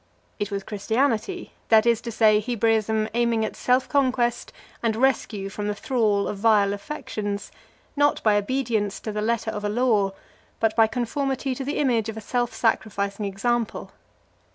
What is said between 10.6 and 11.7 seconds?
by conformity to